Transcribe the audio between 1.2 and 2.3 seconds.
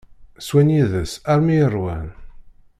armi i ṛwan.